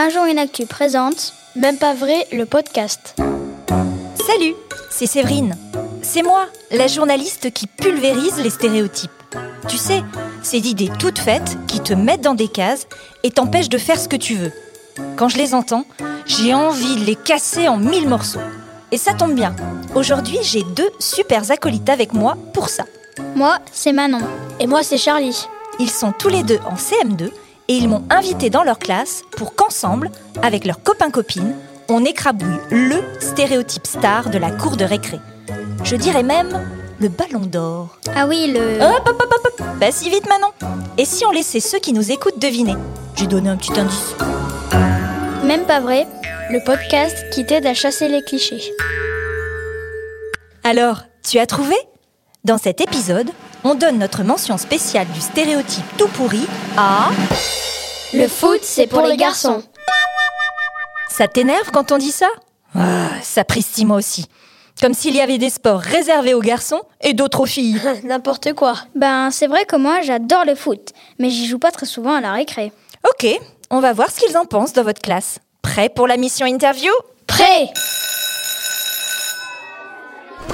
Un 0.00 0.10
jour 0.10 0.26
une 0.26 0.38
actu 0.38 0.64
présente, 0.64 1.34
même 1.56 1.76
pas 1.76 1.92
vrai, 1.92 2.28
le 2.30 2.46
podcast. 2.46 3.16
Salut, 4.14 4.54
c'est 4.92 5.06
Séverine. 5.06 5.56
C'est 6.02 6.22
moi, 6.22 6.46
la 6.70 6.86
journaliste 6.86 7.52
qui 7.52 7.66
pulvérise 7.66 8.38
les 8.38 8.50
stéréotypes. 8.50 9.10
Tu 9.68 9.76
sais, 9.76 10.04
ces 10.40 10.68
idées 10.68 10.92
toutes 11.00 11.18
faites 11.18 11.58
qui 11.66 11.80
te 11.80 11.94
mettent 11.94 12.20
dans 12.20 12.36
des 12.36 12.46
cases 12.46 12.86
et 13.24 13.32
t'empêchent 13.32 13.70
de 13.70 13.76
faire 13.76 13.98
ce 13.98 14.08
que 14.08 14.14
tu 14.14 14.36
veux. 14.36 14.52
Quand 15.16 15.28
je 15.28 15.36
les 15.36 15.52
entends, 15.52 15.84
j'ai 16.26 16.54
envie 16.54 16.94
de 16.94 17.04
les 17.04 17.16
casser 17.16 17.66
en 17.66 17.76
mille 17.76 18.08
morceaux. 18.08 18.38
Et 18.92 18.98
ça 18.98 19.14
tombe 19.14 19.34
bien. 19.34 19.56
Aujourd'hui, 19.96 20.38
j'ai 20.42 20.62
deux 20.76 20.90
super 21.00 21.50
acolytes 21.50 21.88
avec 21.88 22.12
moi 22.12 22.36
pour 22.54 22.68
ça. 22.68 22.84
Moi, 23.34 23.58
c'est 23.72 23.92
Manon. 23.92 24.20
Et 24.60 24.68
moi, 24.68 24.84
c'est 24.84 24.96
Charlie. 24.96 25.48
Ils 25.80 25.90
sont 25.90 26.12
tous 26.12 26.28
les 26.28 26.44
deux 26.44 26.60
en 26.70 26.76
CM2 26.76 27.32
et 27.68 27.74
ils 27.74 27.88
m'ont 27.88 28.04
invité 28.10 28.50
dans 28.50 28.62
leur 28.62 28.78
classe 28.78 29.22
pour 29.36 29.54
qu'ensemble, 29.54 30.10
avec 30.42 30.64
leurs 30.64 30.82
copains-copines, 30.82 31.54
on 31.88 32.04
écrabouille 32.04 32.58
le 32.70 32.96
stéréotype 33.20 33.86
star 33.86 34.30
de 34.30 34.38
la 34.38 34.50
cour 34.50 34.76
de 34.76 34.84
récré. 34.84 35.18
Je 35.84 35.96
dirais 35.96 36.22
même 36.22 36.66
le 37.00 37.08
ballon 37.08 37.46
d'or. 37.46 37.96
Ah 38.14 38.26
oui, 38.26 38.52
le... 38.52 38.80
Hop, 38.82 39.08
hop, 39.08 39.22
hop, 39.22 39.34
hop, 39.34 39.60
hop. 39.60 39.66
Pas 39.78 39.92
si 39.92 40.10
vite, 40.10 40.28
Manon. 40.28 40.48
Et 40.96 41.04
si 41.04 41.24
on 41.24 41.30
laissait 41.30 41.60
ceux 41.60 41.78
qui 41.78 41.92
nous 41.92 42.10
écoutent 42.10 42.40
deviner? 42.40 42.74
J'ai 43.14 43.26
donné 43.26 43.48
un 43.48 43.56
petit 43.56 43.78
indice. 43.78 44.14
Même 45.44 45.64
pas 45.64 45.80
vrai, 45.80 46.06
le 46.50 46.62
podcast 46.64 47.26
qui 47.30 47.46
t'aide 47.46 47.66
à 47.66 47.74
chasser 47.74 48.08
les 48.08 48.22
clichés. 48.22 48.60
Alors, 50.64 51.02
tu 51.22 51.38
as 51.38 51.46
trouvé? 51.46 51.76
Dans 52.44 52.58
cet 52.58 52.80
épisode, 52.80 53.30
on 53.64 53.74
donne 53.74 53.98
notre 53.98 54.22
mention 54.22 54.58
spéciale 54.58 55.06
du 55.08 55.20
stéréotype 55.20 55.84
tout 55.96 56.08
pourri 56.08 56.46
à... 56.76 57.08
Le 58.14 58.26
foot, 58.28 58.60
c'est 58.62 58.86
pour 58.86 59.02
les 59.02 59.16
garçons. 59.16 59.62
Ça 61.10 61.28
t'énerve 61.28 61.70
quand 61.72 61.92
on 61.92 61.98
dit 61.98 62.12
ça? 62.12 62.28
Ah, 62.74 63.08
Ça 63.22 63.44
pristille 63.44 63.84
moi 63.84 63.96
aussi. 63.98 64.26
Comme 64.80 64.94
s'il 64.94 65.16
y 65.16 65.20
avait 65.20 65.38
des 65.38 65.50
sports 65.50 65.80
réservés 65.80 66.34
aux 66.34 66.40
garçons 66.40 66.80
et 67.00 67.12
d'autres 67.12 67.40
aux 67.40 67.46
filles. 67.46 67.80
N'importe 68.04 68.52
quoi. 68.54 68.74
Ben, 68.94 69.30
c'est 69.30 69.48
vrai 69.48 69.64
que 69.64 69.76
moi, 69.76 70.00
j'adore 70.02 70.44
le 70.44 70.54
foot, 70.54 70.92
mais 71.18 71.30
j'y 71.30 71.46
joue 71.46 71.58
pas 71.58 71.72
très 71.72 71.86
souvent 71.86 72.14
à 72.14 72.20
la 72.20 72.32
récré. 72.32 72.72
Ok, 73.10 73.26
on 73.70 73.80
va 73.80 73.92
voir 73.92 74.10
ce 74.10 74.20
qu'ils 74.20 74.36
en 74.38 74.44
pensent 74.44 74.72
dans 74.72 74.84
votre 74.84 75.02
classe. 75.02 75.38
Prêt 75.62 75.88
pour 75.88 76.06
la 76.06 76.16
mission 76.16 76.46
interview? 76.46 76.92
Prêt 77.26 77.68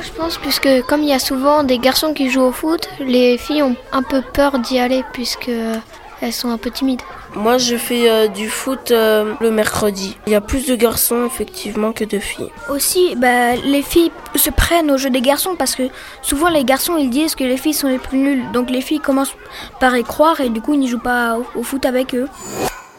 Je 0.02 0.10
pense 0.12 0.38
puisque 0.38 0.82
comme 0.86 1.02
il 1.02 1.08
y 1.08 1.12
a 1.12 1.18
souvent 1.18 1.64
des 1.64 1.78
garçons 1.78 2.12
qui 2.14 2.30
jouent 2.30 2.42
au 2.42 2.52
foot, 2.52 2.88
les 3.00 3.38
filles 3.38 3.62
ont 3.62 3.76
un 3.92 4.02
peu 4.02 4.22
peur 4.22 4.58
d'y 4.58 4.78
aller 4.78 5.04
puisque 5.12 5.50
elles 6.20 6.32
sont 6.32 6.50
un 6.50 6.58
peu 6.58 6.70
timides. 6.70 7.02
Moi, 7.34 7.58
je 7.58 7.76
fais 7.76 8.08
euh, 8.08 8.28
du 8.28 8.48
foot 8.48 8.90
euh, 8.90 9.34
le 9.40 9.50
mercredi. 9.50 10.16
Il 10.26 10.32
y 10.32 10.36
a 10.36 10.40
plus 10.40 10.66
de 10.66 10.76
garçons, 10.76 11.26
effectivement, 11.26 11.92
que 11.92 12.04
de 12.04 12.18
filles. 12.18 12.50
Aussi, 12.70 13.16
bah, 13.16 13.56
les 13.56 13.82
filles 13.82 14.12
se 14.36 14.50
prennent 14.50 14.90
au 14.90 14.96
jeu 14.96 15.10
des 15.10 15.20
garçons 15.20 15.56
parce 15.56 15.74
que 15.74 15.82
souvent 16.22 16.48
les 16.48 16.64
garçons 16.64 16.96
ils 16.96 17.10
disent 17.10 17.34
que 17.34 17.44
les 17.44 17.56
filles 17.56 17.74
sont 17.74 17.88
les 17.88 17.98
plus 17.98 18.18
nulles. 18.18 18.44
Donc 18.52 18.70
les 18.70 18.80
filles 18.80 19.00
commencent 19.00 19.34
par 19.80 19.96
y 19.96 20.04
croire 20.04 20.40
et 20.40 20.48
du 20.48 20.60
coup 20.60 20.74
ils 20.74 20.80
n'y 20.80 20.88
jouent 20.88 20.98
pas 20.98 21.38
au, 21.38 21.60
au 21.60 21.62
foot 21.62 21.84
avec 21.84 22.14
eux. 22.14 22.28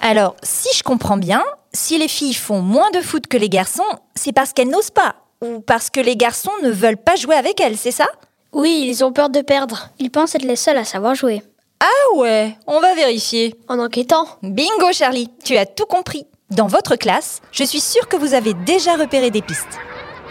Alors, 0.02 0.36
si 0.44 0.70
je 0.78 0.84
comprends 0.84 1.18
bien, 1.18 1.44
si 1.74 1.98
les 1.98 2.08
filles 2.08 2.34
font 2.34 2.62
moins 2.62 2.92
de 2.92 3.02
foot 3.02 3.28
que 3.28 3.38
les 3.38 3.50
garçons, 3.50 3.84
c'est 4.16 4.34
parce 4.34 4.54
qu'elles 4.54 4.70
n'osent 4.70 4.92
pas 4.92 5.16
ou 5.46 5.62
parce 5.62 5.90
que 5.90 6.00
les 6.00 6.16
garçons 6.16 6.52
ne 6.64 6.70
veulent 6.70 6.98
pas 6.98 7.16
jouer 7.16 7.36
avec 7.36 7.60
elles, 7.60 7.78
c'est 7.78 7.92
ça? 7.92 8.08
Oui, 8.54 8.86
ils 8.88 9.04
ont 9.04 9.12
peur 9.12 9.30
de 9.30 9.42
perdre. 9.42 9.90
Ils 10.00 10.12
pensent 10.12 10.36
être 10.36 10.44
les 10.44 10.56
seuls 10.56 10.78
à 10.78 10.86
savoir 10.86 11.16
jouer. 11.16 11.42
Ah 11.82 12.16
ouais, 12.16 12.58
on 12.68 12.80
va 12.80 12.96
vérifier. 12.96 13.56
En 13.68 13.80
enquêtant. 13.80 14.28
Bingo 14.42 14.92
Charlie, 14.94 15.30
tu 15.44 15.58
as 15.58 15.66
tout 15.66 15.86
compris. 15.86 16.26
Dans 16.52 16.68
votre 16.68 16.96
classe, 16.96 17.42
je 17.52 17.64
suis 17.64 17.82
sûre 17.82 18.08
que 18.08 18.16
vous 18.18 18.34
avez 18.34 18.54
déjà 18.54 18.96
repéré 18.96 19.30
des 19.32 19.42
pistes. 19.42 19.80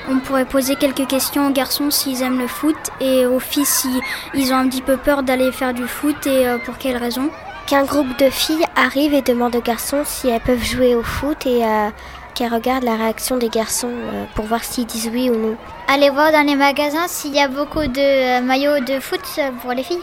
On 0.08 0.20
pourrait 0.20 0.44
poser 0.44 0.76
quelques 0.76 1.06
questions 1.06 1.48
aux 1.48 1.52
garçons 1.52 1.90
s'ils 1.90 2.22
aiment 2.22 2.38
le 2.38 2.46
foot 2.46 2.76
et 3.00 3.26
aux 3.26 3.40
filles 3.40 3.66
si 3.66 3.88
ils 4.34 4.52
ont 4.52 4.56
un 4.56 4.68
petit 4.68 4.82
peu 4.82 4.96
peur 4.96 5.22
d'aller 5.22 5.50
faire 5.50 5.74
du 5.74 5.86
foot 5.86 6.26
et 6.26 6.46
euh, 6.46 6.58
pour 6.58 6.78
quelles 6.78 6.98
raisons. 6.98 7.30
Qu'un 7.66 7.84
groupe 7.84 8.18
de 8.18 8.28
filles 8.28 8.66
arrive 8.76 9.14
et 9.14 9.22
demande 9.22 9.56
aux 9.56 9.62
garçons 9.62 10.02
si 10.04 10.28
elles 10.28 10.42
peuvent 10.42 10.62
jouer 10.62 10.94
au 10.94 11.02
foot 11.02 11.46
et 11.46 11.64
euh, 11.64 11.88
qu'elles 12.34 12.52
regardent 12.52 12.84
la 12.84 12.96
réaction 12.96 13.36
des 13.36 13.48
garçons 13.48 13.90
euh, 13.90 14.24
pour 14.34 14.44
voir 14.44 14.64
s'ils 14.64 14.86
disent 14.86 15.10
oui 15.12 15.30
ou 15.30 15.36
non. 15.36 15.56
Allez 15.88 16.10
voir 16.10 16.32
dans 16.32 16.46
les 16.46 16.56
magasins 16.56 17.06
s'il 17.08 17.34
y 17.34 17.40
a 17.40 17.48
beaucoup 17.48 17.86
de 17.86 18.38
euh, 18.38 18.40
maillots 18.42 18.84
de 18.84 19.00
foot 19.00 19.20
euh, 19.38 19.50
pour 19.62 19.72
les 19.72 19.82
filles. 19.82 20.02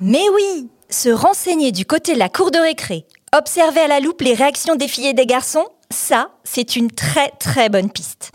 Mais 0.00 0.28
oui, 0.34 0.68
se 0.90 1.08
renseigner 1.08 1.72
du 1.72 1.86
côté 1.86 2.14
de 2.14 2.18
la 2.18 2.28
cour 2.28 2.50
de 2.50 2.58
récré, 2.58 3.06
observer 3.36 3.80
à 3.80 3.88
la 3.88 4.00
loupe 4.00 4.20
les 4.20 4.34
réactions 4.34 4.76
des 4.76 4.88
filles 4.88 5.08
et 5.08 5.14
des 5.14 5.26
garçons, 5.26 5.66
ça, 5.90 6.30
c'est 6.44 6.76
une 6.76 6.90
très 6.90 7.30
très 7.38 7.68
bonne 7.68 7.90
piste. 7.90 8.32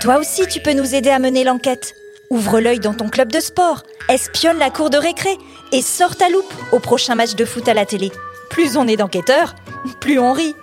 Toi 0.00 0.18
aussi, 0.18 0.46
tu 0.46 0.60
peux 0.60 0.74
nous 0.74 0.94
aider 0.94 1.10
à 1.10 1.18
mener 1.18 1.44
l'enquête. 1.44 1.94
Ouvre 2.30 2.60
l'œil 2.60 2.78
dans 2.78 2.94
ton 2.94 3.08
club 3.08 3.32
de 3.32 3.40
sport, 3.40 3.82
espionne 4.08 4.58
la 4.58 4.70
cour 4.70 4.90
de 4.90 4.98
récré 4.98 5.36
et 5.72 5.82
sors 5.82 6.14
ta 6.14 6.28
loupe 6.28 6.52
au 6.72 6.78
prochain 6.78 7.14
match 7.14 7.34
de 7.34 7.44
foot 7.44 7.66
à 7.68 7.74
la 7.74 7.86
télé. 7.86 8.12
Plus 8.50 8.76
on 8.76 8.86
est 8.86 8.96
d'enquêteurs, 8.96 9.54
plus 10.00 10.18
on 10.18 10.32
rit. 10.32 10.54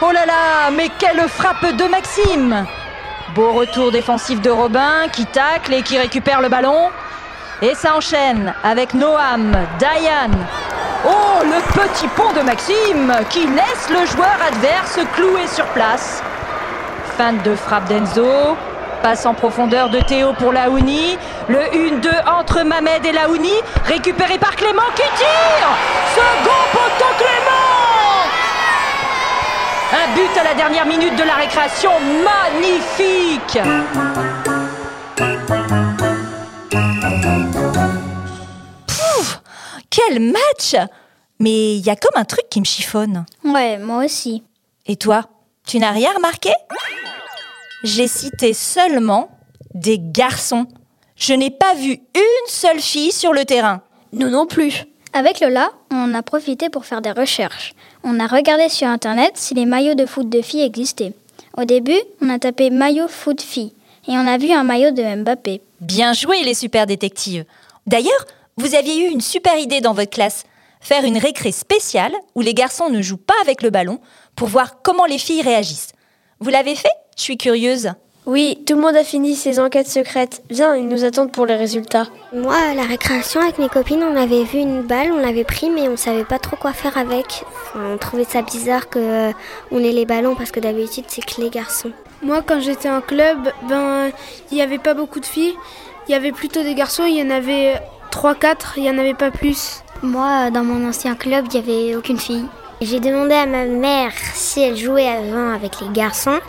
Oh 0.00 0.12
là 0.12 0.24
là, 0.26 0.70
mais 0.72 0.90
quelle 0.96 1.28
frappe 1.28 1.74
de 1.74 1.84
Maxime 1.86 2.64
Beau 3.34 3.52
retour 3.52 3.90
défensif 3.90 4.40
de 4.40 4.48
Robin 4.48 5.08
qui 5.12 5.26
tacle 5.26 5.74
et 5.74 5.82
qui 5.82 5.98
récupère 5.98 6.40
le 6.40 6.48
ballon. 6.48 6.90
Et 7.62 7.74
ça 7.74 7.96
enchaîne 7.96 8.54
avec 8.62 8.94
Noam, 8.94 9.56
Diane. 9.80 10.38
Oh, 11.04 11.42
le 11.42 11.60
petit 11.72 12.06
pont 12.08 12.32
de 12.32 12.42
Maxime 12.42 13.12
qui 13.28 13.48
laisse 13.48 13.90
le 13.90 14.06
joueur 14.06 14.36
adverse 14.46 15.00
cloué 15.14 15.48
sur 15.52 15.66
place. 15.66 16.22
Fin 17.16 17.32
de 17.32 17.56
frappe 17.56 17.88
d'Enzo. 17.88 18.56
Passe 19.02 19.26
en 19.26 19.34
profondeur 19.34 19.90
de 19.90 19.98
Théo 19.98 20.32
pour 20.38 20.52
Laouni. 20.52 21.18
Le 21.48 21.58
1-2 21.58 22.08
entre 22.38 22.62
Mamed 22.62 23.04
et 23.04 23.12
Laouni. 23.12 23.54
Récupéré 23.84 24.38
par 24.38 24.54
Clément 24.54 24.90
qui 24.94 25.02
tire 25.16 25.68
Second 26.14 26.62
poteau 26.72 27.24
but 30.18 30.36
à 30.36 30.42
la 30.42 30.54
dernière 30.54 30.84
minute 30.84 31.14
de 31.16 31.22
la 31.22 31.34
récréation. 31.36 31.90
Magnifique 32.24 33.58
Pouf 38.86 39.40
Quel 39.88 40.20
match 40.20 40.74
Mais 41.38 41.76
il 41.76 41.86
y 41.86 41.90
a 41.90 41.94
comme 41.94 42.20
un 42.20 42.24
truc 42.24 42.48
qui 42.50 42.58
me 42.58 42.64
chiffonne. 42.64 43.26
Ouais, 43.44 43.78
moi 43.78 44.04
aussi. 44.04 44.42
Et 44.86 44.96
toi, 44.96 45.24
tu 45.66 45.78
n'as 45.78 45.92
rien 45.92 46.12
remarqué? 46.14 46.50
J'ai 47.84 48.08
cité 48.08 48.54
seulement 48.54 49.30
des 49.74 49.98
garçons. 50.00 50.66
Je 51.14 51.34
n'ai 51.34 51.50
pas 51.50 51.74
vu 51.74 51.92
une 51.92 52.48
seule 52.48 52.80
fille 52.80 53.12
sur 53.12 53.32
le 53.32 53.44
terrain. 53.44 53.82
Nous 54.12 54.30
non 54.30 54.46
plus. 54.46 54.84
Avec 55.12 55.40
Lola, 55.40 55.70
on 55.90 56.14
a 56.14 56.22
profité 56.22 56.68
pour 56.68 56.84
faire 56.84 57.00
des 57.00 57.10
recherches. 57.10 57.74
On 58.04 58.20
a 58.20 58.26
regardé 58.26 58.68
sur 58.68 58.86
internet 58.86 59.32
si 59.34 59.54
les 59.54 59.66
maillots 59.66 59.94
de 59.94 60.06
foot 60.06 60.28
de 60.28 60.42
filles 60.42 60.62
existaient. 60.62 61.12
Au 61.56 61.64
début, 61.64 61.98
on 62.20 62.28
a 62.28 62.38
tapé 62.38 62.70
maillot 62.70 63.08
foot 63.08 63.40
fille 63.40 63.72
et 64.06 64.12
on 64.12 64.26
a 64.26 64.38
vu 64.38 64.52
un 64.52 64.64
maillot 64.64 64.90
de 64.90 65.22
Mbappé. 65.22 65.60
Bien 65.80 66.12
joué 66.12 66.42
les 66.42 66.54
super 66.54 66.86
détectives. 66.86 67.44
D'ailleurs, 67.86 68.26
vous 68.56 68.74
aviez 68.74 69.06
eu 69.06 69.10
une 69.10 69.20
super 69.20 69.56
idée 69.58 69.80
dans 69.80 69.94
votre 69.94 70.10
classe. 70.10 70.44
Faire 70.80 71.04
une 71.04 71.18
récré 71.18 71.52
spéciale 71.52 72.12
où 72.34 72.40
les 72.40 72.54
garçons 72.54 72.90
ne 72.90 73.02
jouent 73.02 73.16
pas 73.16 73.34
avec 73.42 73.62
le 73.62 73.70
ballon 73.70 73.98
pour 74.36 74.48
voir 74.48 74.82
comment 74.82 75.06
les 75.06 75.18
filles 75.18 75.42
réagissent. 75.42 75.92
Vous 76.38 76.50
l'avez 76.50 76.76
fait? 76.76 76.88
Je 77.16 77.22
suis 77.22 77.38
curieuse. 77.38 77.90
Oui, 78.28 78.58
tout 78.66 78.74
le 78.74 78.82
monde 78.82 78.94
a 78.94 79.04
fini 79.04 79.34
ses 79.34 79.58
enquêtes 79.58 79.88
secrètes. 79.88 80.42
Viens, 80.50 80.76
ils 80.76 80.86
nous 80.86 81.02
attendent 81.02 81.32
pour 81.32 81.46
les 81.46 81.56
résultats. 81.56 82.08
Moi, 82.34 82.54
à 82.54 82.74
la 82.74 82.82
récréation 82.82 83.40
avec 83.40 83.58
mes 83.58 83.70
copines, 83.70 84.02
on 84.02 84.14
avait 84.16 84.44
vu 84.44 84.58
une 84.58 84.82
balle, 84.82 85.12
on 85.12 85.16
l'avait 85.16 85.44
pris, 85.44 85.70
mais 85.70 85.88
on 85.88 85.96
savait 85.96 86.26
pas 86.26 86.38
trop 86.38 86.54
quoi 86.54 86.74
faire 86.74 86.98
avec. 86.98 87.42
Enfin, 87.62 87.80
on 87.94 87.96
trouvait 87.96 88.24
ça 88.24 88.42
bizarre 88.42 88.90
que 88.90 88.98
euh, 88.98 89.32
on 89.70 89.82
ait 89.82 89.92
les 89.92 90.04
ballons 90.04 90.34
parce 90.34 90.50
que 90.50 90.60
d'habitude 90.60 91.06
c'est 91.08 91.24
que 91.24 91.40
les 91.40 91.48
garçons. 91.48 91.90
Moi, 92.20 92.42
quand 92.46 92.60
j'étais 92.60 92.90
en 92.90 93.00
club, 93.00 93.50
ben, 93.66 94.10
il 94.50 94.56
n'y 94.56 94.62
avait 94.62 94.76
pas 94.76 94.92
beaucoup 94.92 95.20
de 95.20 95.26
filles. 95.26 95.54
Il 96.06 96.12
y 96.12 96.14
avait 96.14 96.32
plutôt 96.32 96.62
des 96.62 96.74
garçons. 96.74 97.04
Il 97.06 97.16
y 97.16 97.22
en 97.22 97.30
avait 97.30 97.80
3-4, 98.10 98.74
il 98.76 98.82
n'y 98.82 98.90
en 98.90 98.98
avait 98.98 99.14
pas 99.14 99.30
plus. 99.30 99.82
Moi, 100.02 100.50
dans 100.50 100.64
mon 100.64 100.86
ancien 100.86 101.14
club, 101.14 101.46
il 101.48 101.54
y 101.54 101.58
avait 101.60 101.96
aucune 101.96 102.18
fille. 102.18 102.44
J'ai 102.82 103.00
demandé 103.00 103.32
à 103.32 103.46
ma 103.46 103.64
mère 103.64 104.12
si 104.34 104.60
elle 104.60 104.76
jouait 104.76 105.08
avant 105.08 105.54
avec 105.54 105.80
les 105.80 105.88
garçons. 105.88 106.40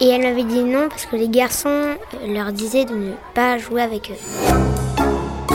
Et 0.00 0.08
elle 0.08 0.22
m'avait 0.22 0.44
dit 0.44 0.62
non 0.62 0.88
parce 0.88 1.06
que 1.06 1.16
les 1.16 1.28
garçons 1.28 1.96
leur 2.26 2.52
disaient 2.52 2.84
de 2.84 2.94
ne 2.94 3.12
pas 3.34 3.58
jouer 3.58 3.82
avec 3.82 4.10
eux. 4.10 5.46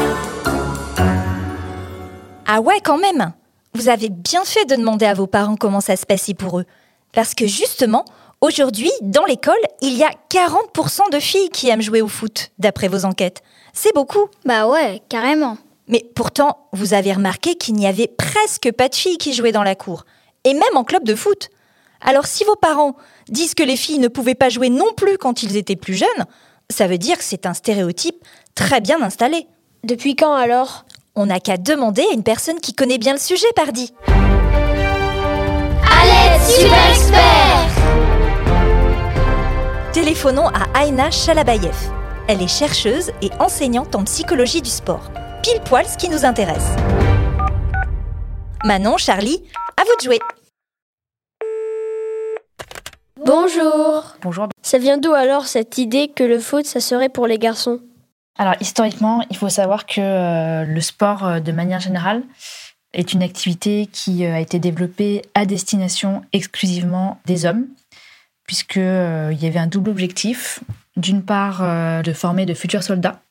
Ah 2.48 2.60
ouais, 2.60 2.82
quand 2.84 2.98
même 2.98 3.34
Vous 3.74 3.90
avez 3.90 4.10
bien 4.10 4.44
fait 4.44 4.66
de 4.66 4.76
demander 4.76 5.06
à 5.06 5.14
vos 5.14 5.28
parents 5.28 5.56
comment 5.56 5.82
ça 5.82 5.96
se 5.96 6.06
passait 6.06 6.34
pour 6.34 6.60
eux. 6.60 6.66
Parce 7.14 7.34
que 7.34 7.46
justement, 7.46 8.06
Aujourd'hui, 8.44 8.90
dans 9.04 9.26
l'école, 9.26 9.54
il 9.82 9.96
y 9.96 10.04
a 10.04 10.10
40% 10.32 11.12
de 11.12 11.20
filles 11.20 11.50
qui 11.50 11.70
aiment 11.70 11.84
jouer 11.84 12.02
au 12.02 12.08
foot, 12.08 12.50
d'après 12.58 12.88
vos 12.88 13.06
enquêtes. 13.06 13.44
C'est 13.72 13.94
beaucoup. 13.94 14.30
Bah 14.46 14.68
ouais, 14.68 15.00
carrément. 15.10 15.60
Mais 15.88 16.04
pourtant, 16.16 16.68
vous 16.74 16.96
avez 16.96 17.14
remarqué 17.14 17.54
qu'il 17.54 17.76
n'y 17.76 17.86
avait 17.86 18.08
presque 18.08 18.72
pas 18.72 18.90
de 18.90 18.96
filles 18.96 19.20
qui 19.20 19.34
jouaient 19.34 19.52
dans 19.52 19.62
la 19.62 19.76
cour, 19.76 20.06
et 20.44 20.56
même 20.56 20.76
en 20.76 20.84
club 20.84 21.04
de 21.04 21.14
foot. 21.14 21.50
Alors 22.02 22.26
si 22.26 22.44
vos 22.44 22.56
parents 22.56 22.96
disent 23.30 23.54
que 23.54 23.64
les 23.64 23.76
filles 23.76 24.00
ne 24.00 24.08
pouvaient 24.08 24.36
pas 24.36 24.50
jouer 24.50 24.70
non 24.70 24.94
plus 24.96 25.18
quand 25.18 25.44
ils 25.44 25.56
étaient 25.56 25.76
plus 25.76 25.94
jeunes, 25.94 26.26
ça 26.70 26.88
veut 26.88 26.98
dire 26.98 27.18
que 27.18 27.24
c'est 27.24 27.46
un 27.46 27.54
stéréotype 27.54 28.16
très 28.56 28.82
bien 28.82 29.02
installé. 29.02 29.48
Depuis 29.84 30.16
quand 30.16 30.34
alors? 30.34 30.86
On 31.16 31.26
n'a 31.26 31.40
qu'à 31.40 31.58
demander 31.58 32.04
à 32.10 32.14
une 32.14 32.24
personne 32.24 32.60
qui 32.60 32.74
connaît 32.74 32.98
bien 32.98 33.14
le 33.14 33.20
sujet, 33.20 33.48
pardi. 33.56 33.94
Allez, 36.02 36.40
super 36.48 36.90
expert 36.90 37.68
Téléphonons 39.92 40.48
à 40.48 40.86
Aina 40.86 41.12
Chalabayev. 41.12 41.76
Elle 42.30 42.42
est 42.42 42.48
chercheuse 42.48 43.12
et 43.22 43.30
enseignante 43.40 43.94
en 43.94 44.06
psychologie 44.06 44.62
du 44.62 44.70
sport. 44.70 45.12
Pile 45.44 45.60
poil 45.66 45.86
ce 45.86 45.98
qui 45.98 46.08
nous 46.08 46.24
intéresse. 46.24 46.70
Manon, 48.64 48.98
Charlie, 48.98 49.44
à 49.76 49.84
vous 49.84 49.96
de 50.00 50.04
jouer. 50.06 50.20
Bonjour. 53.24 54.16
Bonjour. 54.22 54.48
Ça 54.64 54.80
vient 54.80 54.98
d'où 54.98 55.14
alors 55.14 55.46
cette 55.46 55.78
idée 55.78 56.08
que 56.08 56.24
le 56.24 56.40
foot, 56.40 56.66
ça 56.66 56.80
serait 56.80 57.10
pour 57.10 57.28
les 57.28 57.38
garçons? 57.38 57.80
Alors 58.38 58.56
historiquement, 58.60 59.24
il 59.30 59.38
faut 59.38 59.50
savoir 59.50 59.86
que 59.86 60.02
euh, 60.02 60.66
le 60.66 60.82
sport, 60.82 61.26
euh, 61.26 61.40
de 61.40 61.52
manière 61.52 61.80
générale, 61.80 62.24
est 62.94 63.14
une 63.14 63.22
activité 63.22 63.88
qui 63.92 64.26
euh, 64.26 64.34
a 64.34 64.40
été 64.40 64.58
développée 64.58 65.22
à 65.36 65.46
destination 65.46 66.24
exclusivement 66.34 67.22
des 67.26 67.46
hommes, 67.46 67.68
puisqu'il 68.48 69.38
y 69.40 69.46
avait 69.46 69.60
un 69.60 69.68
double 69.68 69.92
objectif. 69.92 70.62
D'une 70.98 71.24
part, 71.24 71.62
de 72.04 72.12
former 72.12 72.46
de 72.46 72.54
futurs 72.54 72.84
soldats 72.84 73.22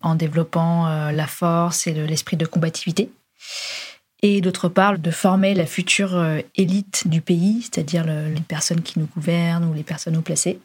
en 0.00 0.14
développant 0.14 0.86
la 1.10 1.26
force 1.26 1.86
et 1.86 1.92
l'esprit 1.92 2.38
de 2.38 2.46
combativité 2.46 3.10
et 4.22 4.40
d'autre 4.40 4.68
part 4.68 4.98
de 4.98 5.10
former 5.10 5.54
la 5.54 5.66
future 5.66 6.16
euh, 6.16 6.40
élite 6.56 7.06
du 7.06 7.20
pays, 7.20 7.62
c'est-à-dire 7.62 8.04
les 8.04 8.40
personnes 8.46 8.82
qui 8.82 8.98
nous 8.98 9.06
gouvernent 9.06 9.64
ou 9.64 9.74
les 9.74 9.84
personnes 9.84 10.16
haut 10.16 10.22
placées. 10.22 10.60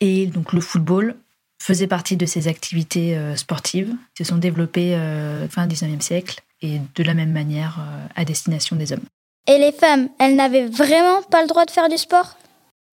Et 0.00 0.26
donc 0.26 0.52
le 0.52 0.60
football 0.60 1.16
faisait 1.62 1.86
partie 1.86 2.16
de 2.16 2.26
ces 2.26 2.48
activités 2.48 3.16
euh, 3.16 3.36
sportives 3.36 3.94
qui 4.14 4.24
se 4.24 4.30
sont 4.30 4.38
développées 4.38 4.94
euh, 4.94 5.48
fin 5.48 5.66
19e 5.66 6.00
siècle 6.00 6.40
et 6.60 6.80
de 6.94 7.02
la 7.02 7.14
même 7.14 7.32
manière 7.32 7.78
à 8.14 8.24
destination 8.24 8.76
des 8.76 8.92
hommes. 8.92 9.04
Et 9.46 9.58
les 9.58 9.72
femmes, 9.72 10.08
elles 10.18 10.34
n'avaient 10.36 10.66
vraiment 10.66 11.22
pas 11.22 11.42
le 11.42 11.48
droit 11.48 11.66
de 11.66 11.70
faire 11.70 11.90
du 11.90 11.98
sport? 11.98 12.38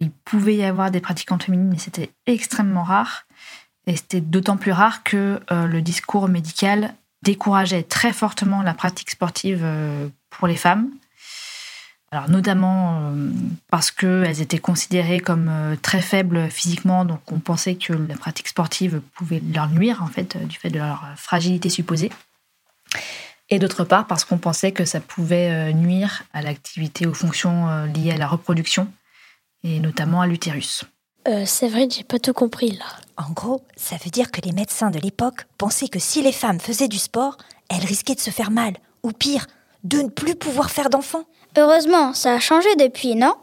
Il 0.02 0.12
pouvait 0.12 0.56
y 0.56 0.66
avoir 0.66 0.92
des 0.92 1.00
pratiquantes 1.00 1.44
féminines, 1.44 1.70
mais 1.72 1.78
c'était 1.78 2.10
extrêmement 2.28 2.84
rare. 2.84 3.24
Et 3.88 3.96
c'était 3.96 4.20
d'autant 4.20 4.58
plus 4.58 4.74
rare 4.74 5.04
que 5.04 5.40
le 5.50 5.82
discours 5.82 6.28
médical 6.28 6.94
décourageait 7.24 7.84
très 7.84 8.14
fortement 8.14 8.62
la 8.62 8.74
pratique 8.74 9.10
sportive 9.10 9.62
euh, 9.64 10.08
pour 10.30 10.48
les 10.48 10.56
femmes. 10.56 10.90
Alors 12.12 12.30
notamment 12.30 13.00
euh, 13.02 13.32
parce 13.72 13.90
qu'elles 13.90 14.42
étaient 14.42 14.60
considérées 14.60 15.20
comme 15.20 15.48
euh, 15.50 15.76
très 15.82 16.02
faibles 16.02 16.50
physiquement, 16.52 17.06
donc 17.06 17.20
on 17.32 17.40
pensait 17.40 17.76
que 17.76 17.94
la 17.94 18.16
pratique 18.16 18.48
sportive 18.48 19.02
pouvait 19.16 19.42
leur 19.54 19.70
nuire 19.70 20.04
en 20.04 20.08
fait 20.08 20.38
du 20.46 20.58
fait 20.58 20.70
de 20.70 20.78
leur 20.78 21.04
fragilité 21.16 21.70
supposée. 21.70 22.12
Et 23.50 23.58
d'autre 23.58 23.84
part 23.84 24.06
parce 24.06 24.26
qu'on 24.26 24.38
pensait 24.38 24.72
que 24.72 24.86
ça 24.86 25.00
pouvait 25.00 25.74
nuire 25.74 26.24
à 26.34 26.42
l'activité 26.42 27.06
aux 27.06 27.14
fonctions 27.14 27.86
liées 27.86 28.12
à 28.12 28.18
la 28.18 28.28
reproduction 28.28 28.88
et 29.64 29.80
notamment 29.80 30.22
à 30.22 30.28
l'utérus. 30.28 30.86
C'est 31.46 31.68
vrai, 31.68 31.88
j'ai 31.90 32.04
pas 32.04 32.20
tout 32.20 32.34
compris 32.34 32.72
là. 32.72 32.86
En 33.18 33.32
gros, 33.32 33.62
ça 33.76 33.96
veut 34.04 34.10
dire 34.10 34.32
que 34.32 34.42
les 34.42 34.52
médecins 34.52 34.90
de 34.90 35.00
l'époque 35.00 35.46
pensaient 35.58 35.88
que 35.88 36.00
si 36.00 36.22
les 36.22 36.32
femmes 36.32 36.60
faisaient 36.60 36.88
du 36.88 36.98
sport, 36.98 37.38
elles 37.70 37.86
risquaient 37.86 38.16
de 38.16 38.20
se 38.20 38.32
faire 38.32 38.50
mal, 38.50 38.74
ou 39.04 39.12
pire, 39.12 39.46
de 39.84 40.00
ne 40.00 40.10
plus 40.10 40.36
pouvoir 40.36 40.72
faire 40.72 40.90
d'enfants. 40.90 41.26
Heureusement, 41.58 42.14
ça 42.14 42.34
a 42.34 42.40
changé 42.40 42.70
depuis, 42.78 43.16
non? 43.16 43.36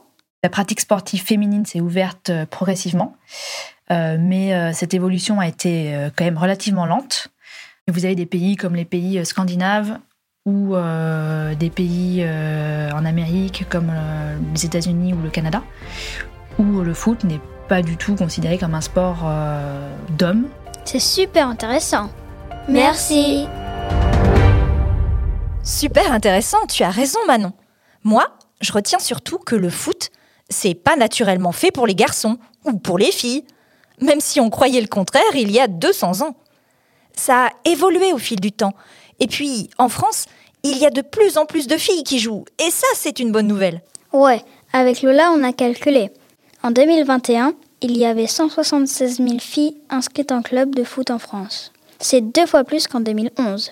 La 0.43 0.49
pratique 0.49 0.81
sportive 0.81 1.23
féminine 1.23 1.67
s'est 1.67 1.81
ouverte 1.81 2.31
euh, 2.31 2.47
progressivement, 2.47 3.17
euh, 3.91 4.17
mais 4.19 4.73
cette 4.73 4.95
évolution 4.95 5.39
a 5.39 5.47
été 5.47 6.09
quand 6.17 6.25
même 6.25 6.39
relativement 6.39 6.87
lente. 6.87 7.29
Vous 7.89 8.05
avez 8.05 8.15
des 8.15 8.27
pays 8.27 8.57
comme 8.57 8.75
les 8.75 8.85
pays 8.85 9.25
scandinaves 9.27 9.99
ou 10.47 10.75
des 11.59 11.71
pays 11.71 12.25
en 12.25 13.05
Amérique 13.05 13.67
comme 13.69 13.93
les 14.55 14.65
États-Unis 14.65 15.13
ou 15.13 15.23
le 15.23 15.31
Canada, 15.31 15.63
où 16.59 16.83
le 16.83 16.95
foot 16.95 17.25
n'est 17.25 17.41
pas 17.71 17.83
du 17.83 17.97
tout 17.97 18.17
considéré 18.17 18.59
comme 18.59 18.75
un 18.75 18.81
sport 18.81 19.19
euh, 19.27 19.97
d'homme. 20.19 20.49
C'est 20.85 20.99
super 20.99 21.47
intéressant. 21.47 22.11
Merci. 22.67 23.47
Super 25.63 26.13
intéressant, 26.13 26.67
tu 26.67 26.83
as 26.83 26.91
raison 26.91 27.21
Manon. 27.29 27.53
Moi, 28.03 28.27
je 28.61 28.73
retiens 28.73 28.99
surtout 28.99 29.39
que 29.39 29.55
le 29.55 29.71
foot, 29.71 30.11
c'est 30.49 30.75
pas 30.75 30.97
naturellement 30.97 31.53
fait 31.53 31.71
pour 31.71 31.87
les 31.87 31.95
garçons 31.95 32.39
ou 32.65 32.73
pour 32.73 32.99
les 32.99 33.13
filles, 33.13 33.45
même 34.01 34.21
si 34.21 34.41
on 34.41 34.51
croyait 34.51 34.81
le 34.81 34.89
contraire 34.89 35.23
il 35.35 35.53
y 35.53 35.61
a 35.61 35.69
200 35.69 36.27
ans. 36.27 36.35
Ça 37.15 37.47
a 37.47 37.51
évolué 37.65 38.13
au 38.13 38.19
fil 38.19 38.41
du 38.41 38.51
temps. 38.51 38.75
Et 39.21 39.29
puis, 39.29 39.71
en 39.79 39.89
France, 39.89 40.27
il 40.65 40.77
y 40.77 40.87
a 40.87 40.91
de 40.91 41.03
plus 41.03 41.39
en 41.39 41.47
plus 41.47 41.69
de 41.69 41.77
filles 41.77 42.03
qui 42.03 42.19
jouent, 42.19 42.47
et 42.59 42.73
ça, 42.73 42.89
c'est 42.97 43.21
une 43.21 43.31
bonne 43.31 43.47
nouvelle. 43.47 43.81
Ouais, 44.13 44.43
avec 44.73 45.03
Lola, 45.03 45.31
on 45.31 45.45
a 45.45 45.53
calculé. 45.53 46.11
En 46.63 46.73
2021, 46.73 47.55
il 47.81 47.97
y 47.97 48.05
avait 48.05 48.27
176 48.27 49.17
000 49.17 49.39
filles 49.39 49.77
inscrites 49.89 50.31
en 50.31 50.43
club 50.43 50.75
de 50.75 50.85
foot 50.85 51.11
en 51.11 51.19
France. 51.19 51.73
C'est 51.99 52.21
deux 52.21 52.45
fois 52.45 52.65
plus 52.65 52.87
qu'en 52.87 53.01
2011. 53.01 53.71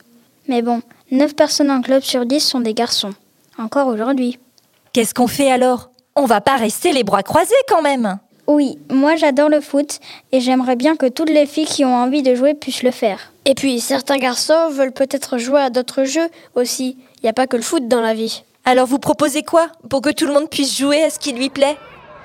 Mais 0.48 0.62
bon, 0.62 0.80
9 1.10 1.34
personnes 1.34 1.70
en 1.70 1.82
club 1.82 2.02
sur 2.02 2.24
10 2.24 2.40
sont 2.40 2.60
des 2.60 2.72
garçons. 2.72 3.12
Encore 3.58 3.88
aujourd'hui. 3.88 4.38
Qu'est-ce 4.94 5.12
qu'on 5.12 5.26
fait 5.26 5.50
alors? 5.50 5.90
On 6.16 6.24
va 6.24 6.40
pas 6.40 6.56
rester 6.56 6.92
les 6.92 7.04
bras 7.04 7.22
croisés 7.22 7.54
quand 7.68 7.82
même 7.82 8.18
Oui, 8.46 8.78
moi 8.90 9.16
j'adore 9.16 9.50
le 9.50 9.60
foot 9.60 10.00
et 10.32 10.40
j'aimerais 10.40 10.76
bien 10.76 10.96
que 10.96 11.06
toutes 11.06 11.28
les 11.28 11.44
filles 11.44 11.66
qui 11.66 11.84
ont 11.84 11.94
envie 11.94 12.22
de 12.22 12.34
jouer 12.34 12.54
puissent 12.54 12.82
le 12.82 12.90
faire. 12.90 13.32
Et 13.44 13.54
puis, 13.54 13.80
certains 13.80 14.16
garçons 14.16 14.70
veulent 14.70 14.92
peut-être 14.92 15.36
jouer 15.36 15.60
à 15.60 15.70
d'autres 15.70 16.04
jeux 16.04 16.28
aussi. 16.54 16.96
Il 17.16 17.24
n'y 17.24 17.30
a 17.30 17.34
pas 17.34 17.46
que 17.46 17.56
le 17.58 17.62
foot 17.62 17.86
dans 17.86 18.00
la 18.00 18.14
vie. 18.14 18.44
Alors 18.64 18.86
vous 18.86 18.98
proposez 18.98 19.42
quoi? 19.42 19.68
Pour 19.90 20.00
que 20.00 20.10
tout 20.10 20.26
le 20.26 20.32
monde 20.32 20.48
puisse 20.48 20.78
jouer 20.78 21.02
à 21.02 21.10
ce 21.10 21.18
qui 21.18 21.32
lui 21.32 21.50
plaît? 21.50 21.76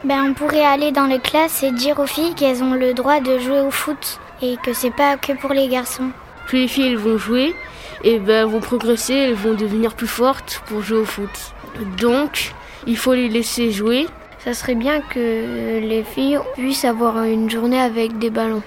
Ben, 0.04 0.30
on 0.30 0.34
pourrait 0.34 0.66
aller 0.66 0.92
dans 0.92 1.06
les 1.06 1.20
classes 1.20 1.64
et 1.64 1.72
dire 1.72 2.00
aux 2.00 2.08
filles 2.08 2.34
qu'elles 2.36 2.64
ont 2.64 2.74
le 2.74 2.94
droit 2.94 3.20
de 3.20 3.40
jouer 3.40 3.62
au 3.62 3.72
foot 3.72 4.20
et 4.42 4.58
que 4.64 4.74
c'est 4.74 4.92
pas 4.92 5.18
que 5.18 5.34
pour 5.34 5.52
les 5.52 5.68
garçons. 5.68 6.12
Plus 6.48 6.62
les 6.62 6.68
filles 6.68 6.88
elles 6.88 6.98
vont 6.98 7.18
jouer, 7.18 7.56
et 8.04 8.20
ben 8.20 8.46
vont 8.46 8.60
progresser, 8.60 9.14
elles 9.14 9.34
vont 9.34 9.54
devenir 9.54 9.94
plus 9.94 10.08
fortes 10.08 10.62
pour 10.68 10.82
jouer 10.82 11.00
au 11.00 11.06
foot. 11.06 11.54
Donc, 11.98 12.54
il 12.86 12.98
faut 12.98 13.14
les 13.14 13.30
laisser 13.30 13.72
jouer. 13.72 14.08
Ça 14.44 14.54
serait 14.54 14.76
bien 14.76 15.00
que 15.00 15.80
les 15.80 16.04
filles 16.04 16.40
puissent 16.56 16.84
avoir 16.86 17.24
une 17.24 17.50
journée 17.50 17.80
avec 17.80 18.20
des 18.20 18.30
ballons. 18.30 18.64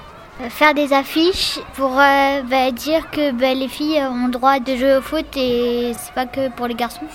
Faire 0.48 0.74
des 0.74 0.92
affiches 0.92 1.58
pour 1.74 1.98
euh, 1.98 2.42
ben, 2.42 2.72
dire 2.72 3.10
que 3.10 3.32
ben, 3.32 3.58
les 3.58 3.68
filles 3.68 4.02
ont 4.10 4.26
le 4.26 4.32
droit 4.32 4.58
de 4.58 4.74
jouer 4.76 4.96
au 4.96 5.02
foot 5.02 5.26
et 5.36 5.92
c'est 5.98 6.14
pas 6.14 6.26
que 6.26 6.50
pour 6.50 6.66
les 6.66 6.74
garçons. 6.74 7.06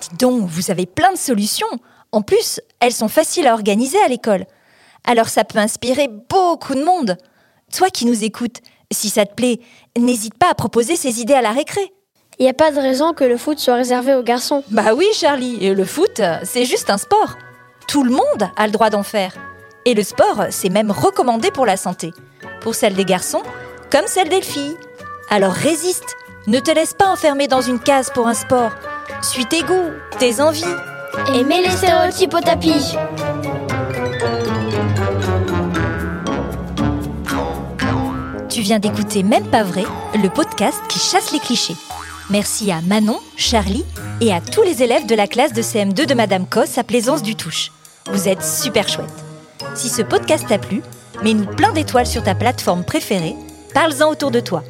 Dis 0.00 0.16
donc, 0.18 0.48
vous 0.48 0.70
avez 0.70 0.86
plein 0.86 1.12
de 1.12 1.18
solutions. 1.18 1.68
En 2.12 2.22
plus, 2.22 2.60
elles 2.80 2.92
sont 2.92 3.08
faciles 3.08 3.46
à 3.46 3.54
organiser 3.54 3.98
à 4.04 4.08
l'école. 4.08 4.46
Alors 5.04 5.28
ça 5.28 5.44
peut 5.44 5.58
inspirer 5.58 6.08
beaucoup 6.28 6.74
de 6.74 6.84
monde. 6.84 7.16
Toi 7.72 7.88
qui 7.90 8.04
nous 8.04 8.24
écoutes, 8.24 8.58
si 8.90 9.08
ça 9.08 9.24
te 9.24 9.34
plaît, 9.34 9.60
n'hésite 9.98 10.34
pas 10.34 10.50
à 10.50 10.54
proposer 10.54 10.96
ces 10.96 11.20
idées 11.20 11.34
à 11.34 11.42
la 11.42 11.52
récré. 11.52 11.92
Il 12.38 12.44
n'y 12.44 12.50
a 12.50 12.54
pas 12.54 12.70
de 12.70 12.80
raison 12.80 13.12
que 13.12 13.24
le 13.24 13.36
foot 13.36 13.58
soit 13.58 13.74
réservé 13.74 14.14
aux 14.14 14.22
garçons. 14.22 14.64
Bah 14.70 14.94
oui, 14.94 15.06
Charlie, 15.12 15.64
et 15.64 15.74
le 15.74 15.84
foot, 15.84 16.22
c'est 16.42 16.64
juste 16.64 16.90
un 16.90 16.96
sport. 16.96 17.36
Tout 17.86 18.02
le 18.02 18.10
monde 18.10 18.50
a 18.56 18.66
le 18.66 18.72
droit 18.72 18.90
d'en 18.90 19.02
faire. 19.02 19.34
Et 19.84 19.94
le 19.94 20.02
sport, 20.02 20.46
c'est 20.50 20.68
même 20.68 20.90
recommandé 20.90 21.50
pour 21.50 21.66
la 21.66 21.76
santé. 21.76 22.12
Pour 22.60 22.74
celle 22.74 22.94
des 22.94 23.04
garçons, 23.04 23.42
comme 23.90 24.06
celle 24.06 24.28
des 24.28 24.42
filles. 24.42 24.76
Alors 25.28 25.52
résiste, 25.52 26.16
ne 26.46 26.60
te 26.60 26.70
laisse 26.70 26.94
pas 26.94 27.08
enfermer 27.08 27.46
dans 27.46 27.60
une 27.60 27.78
case 27.78 28.10
pour 28.10 28.26
un 28.26 28.34
sport. 28.34 28.72
Suis 29.22 29.46
tes 29.46 29.62
goûts, 29.62 29.90
tes 30.18 30.40
envies, 30.40 30.64
et 31.34 31.44
les 31.44 31.70
stéréotypes 31.70 32.34
au 32.34 32.40
tapis. 32.40 32.96
Tu 38.48 38.60
viens 38.60 38.78
d'écouter 38.78 39.22
Même 39.22 39.46
pas 39.46 39.62
vrai, 39.62 39.84
le 40.14 40.28
podcast 40.28 40.80
qui 40.88 40.98
chasse 40.98 41.32
les 41.32 41.38
clichés. 41.38 41.76
Merci 42.30 42.70
à 42.70 42.80
Manon, 42.80 43.18
Charlie 43.36 43.84
et 44.20 44.32
à 44.32 44.40
tous 44.40 44.62
les 44.62 44.82
élèves 44.82 45.06
de 45.06 45.14
la 45.14 45.26
classe 45.26 45.52
de 45.52 45.62
CM2 45.62 46.06
de 46.06 46.14
Madame 46.14 46.46
Cos 46.46 46.78
à 46.78 46.84
Plaisance 46.84 47.22
du 47.22 47.34
Touche. 47.34 47.72
Vous 48.12 48.28
êtes 48.28 48.44
super 48.44 48.88
chouettes. 48.88 49.24
Si 49.74 49.88
ce 49.88 50.02
podcast 50.02 50.44
t'a 50.48 50.58
plu, 50.58 50.82
mets-nous 51.22 51.46
plein 51.46 51.72
d'étoiles 51.72 52.06
sur 52.06 52.22
ta 52.22 52.34
plateforme 52.34 52.84
préférée, 52.84 53.36
parle-en 53.74 54.10
autour 54.10 54.30
de 54.30 54.40
toi. 54.40 54.62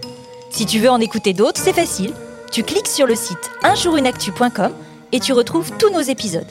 Si 0.50 0.66
tu 0.66 0.78
veux 0.78 0.90
en 0.90 1.00
écouter 1.00 1.32
d'autres, 1.32 1.60
c'est 1.62 1.72
facile. 1.72 2.12
Tu 2.50 2.62
cliques 2.62 2.88
sur 2.88 3.06
le 3.06 3.14
site 3.14 3.50
unjourunactu.com 3.62 4.72
et 5.12 5.20
tu 5.20 5.32
retrouves 5.32 5.72
tous 5.78 5.90
nos 5.90 6.00
épisodes. 6.00 6.46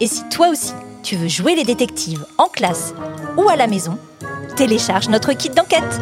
Et 0.00 0.06
si 0.06 0.22
toi 0.28 0.48
aussi, 0.48 0.72
Tu 1.02 1.16
veux 1.16 1.28
jouer 1.28 1.54
les 1.54 1.64
détectives 1.64 2.24
en 2.36 2.46
classe 2.48 2.94
ou 3.36 3.48
à 3.48 3.56
la 3.56 3.66
maison 3.66 3.98
Télécharge 4.56 5.08
notre 5.08 5.32
kit 5.32 5.48
d'enquête. 5.48 6.00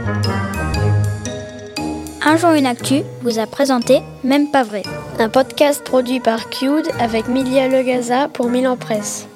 Un 2.24 2.36
jour 2.36 2.50
une 2.50 2.66
actu 2.66 3.02
vous 3.22 3.38
a 3.38 3.46
présenté 3.46 4.02
Même 4.24 4.50
pas 4.50 4.64
vrai. 4.64 4.82
Un 5.18 5.28
podcast 5.28 5.84
produit 5.84 6.20
par 6.20 6.50
Cude 6.50 6.88
avec 6.98 7.28
Milia 7.28 7.68
Legaza 7.68 8.28
pour 8.28 8.48
Milan 8.48 8.76
Presse. 8.76 9.26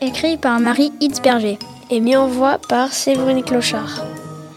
Écrit 0.00 0.36
par 0.36 0.60
Marie 0.60 0.92
Hitzberger. 1.00 1.58
Et 1.90 2.00
mis 2.00 2.16
en 2.16 2.26
voix 2.26 2.58
par 2.68 2.92
Séverine 2.92 3.42
Clochard. 3.42 4.04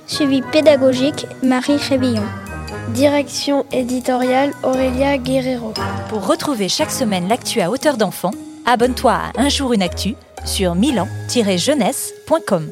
Suivi 0.06 0.42
pédagogique 0.42 1.26
Marie 1.42 1.78
Révillon. 1.78 2.26
Direction 2.94 3.66
éditoriale 3.72 4.52
Aurélia 4.64 5.18
Guerrero. 5.18 5.74
Pour 6.10 6.28
retrouver 6.28 6.68
chaque 6.68 6.92
semaine 6.92 7.30
l'actu 7.30 7.62
à 7.62 7.72
hauteur 7.72 7.96
d'enfant, 7.96 8.32
abonne-toi 8.66 9.14
à 9.14 9.32
Un 9.38 9.48
jour 9.50 9.72
une 9.74 9.82
actu 9.82 10.16
sur 10.46 10.76
milan-jeunesse.com. 10.76 12.70